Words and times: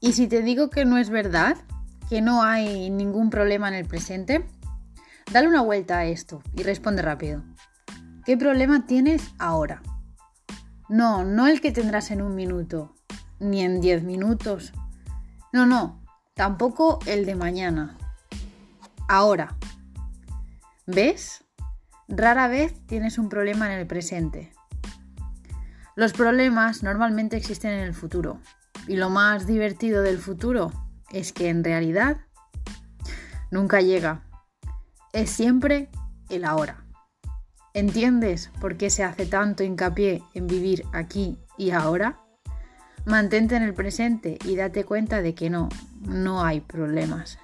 ¿Y 0.00 0.12
si 0.12 0.28
te 0.28 0.42
digo 0.42 0.70
que 0.70 0.84
no 0.84 0.96
es 0.96 1.10
verdad? 1.10 1.56
¿Que 2.08 2.20
no 2.20 2.42
hay 2.42 2.88
ningún 2.90 3.30
problema 3.30 3.68
en 3.68 3.74
el 3.74 3.84
presente? 3.84 4.46
Dale 5.32 5.48
una 5.48 5.62
vuelta 5.62 5.98
a 5.98 6.04
esto 6.06 6.42
y 6.54 6.62
responde 6.62 7.02
rápido. 7.02 7.42
¿Qué 8.24 8.36
problema 8.36 8.86
tienes 8.86 9.30
ahora? 9.38 9.82
No, 10.88 11.24
no 11.24 11.48
el 11.48 11.60
que 11.60 11.72
tendrás 11.72 12.10
en 12.10 12.22
un 12.22 12.34
minuto, 12.34 12.94
ni 13.40 13.62
en 13.62 13.80
diez 13.80 14.04
minutos. 14.04 14.72
No, 15.52 15.66
no, 15.66 16.02
tampoco 16.34 17.00
el 17.06 17.26
de 17.26 17.34
mañana. 17.34 17.98
Ahora. 19.08 19.56
¿Ves? 20.86 21.44
Rara 22.06 22.48
vez 22.48 22.74
tienes 22.86 23.18
un 23.18 23.28
problema 23.28 23.66
en 23.66 23.80
el 23.80 23.86
presente. 23.86 24.52
Los 25.94 26.12
problemas 26.12 26.82
normalmente 26.82 27.36
existen 27.36 27.72
en 27.72 27.80
el 27.80 27.94
futuro. 27.94 28.40
Y 28.88 28.96
lo 28.96 29.10
más 29.10 29.46
divertido 29.46 30.02
del 30.02 30.18
futuro 30.18 30.72
es 31.12 31.32
que 31.32 31.50
en 31.50 31.62
realidad 31.62 32.16
nunca 33.50 33.80
llega. 33.80 34.24
Es 35.12 35.30
siempre 35.30 35.90
el 36.30 36.44
ahora. 36.44 36.84
¿Entiendes 37.74 38.50
por 38.60 38.76
qué 38.76 38.88
se 38.88 39.04
hace 39.04 39.26
tanto 39.26 39.62
hincapié 39.62 40.22
en 40.34 40.46
vivir 40.46 40.84
aquí 40.92 41.38
y 41.58 41.70
ahora? 41.70 42.18
Mantente 43.04 43.56
en 43.56 43.62
el 43.62 43.74
presente 43.74 44.38
y 44.44 44.56
date 44.56 44.84
cuenta 44.84 45.22
de 45.22 45.34
que 45.34 45.50
no, 45.50 45.68
no 46.00 46.42
hay 46.42 46.60
problemas. 46.60 47.38